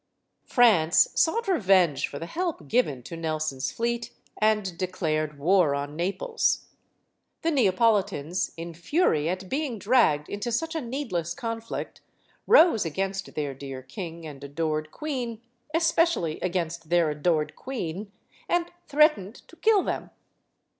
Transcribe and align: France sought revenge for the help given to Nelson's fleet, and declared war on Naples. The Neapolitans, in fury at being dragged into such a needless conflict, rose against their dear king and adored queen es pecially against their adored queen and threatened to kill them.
France 0.47 1.09
sought 1.13 1.47
revenge 1.47 2.07
for 2.07 2.17
the 2.17 2.25
help 2.25 2.67
given 2.67 3.03
to 3.03 3.15
Nelson's 3.15 3.71
fleet, 3.71 4.09
and 4.41 4.75
declared 4.75 5.37
war 5.37 5.75
on 5.75 5.95
Naples. 5.95 6.65
The 7.43 7.51
Neapolitans, 7.51 8.51
in 8.57 8.73
fury 8.73 9.29
at 9.29 9.47
being 9.47 9.77
dragged 9.77 10.27
into 10.27 10.51
such 10.51 10.73
a 10.73 10.81
needless 10.81 11.35
conflict, 11.35 12.01
rose 12.47 12.83
against 12.83 13.35
their 13.35 13.53
dear 13.53 13.83
king 13.83 14.25
and 14.25 14.43
adored 14.43 14.89
queen 14.91 15.39
es 15.71 15.91
pecially 15.91 16.39
against 16.41 16.89
their 16.89 17.11
adored 17.11 17.55
queen 17.55 18.11
and 18.49 18.71
threatened 18.87 19.47
to 19.49 19.55
kill 19.55 19.83
them. 19.83 20.09